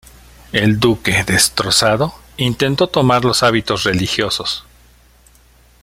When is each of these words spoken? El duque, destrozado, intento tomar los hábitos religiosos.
El 0.51 0.79
duque, 0.79 1.23
destrozado, 1.27 2.15
intento 2.37 2.87
tomar 2.87 3.23
los 3.23 3.43
hábitos 3.43 3.83
religiosos. 3.83 4.65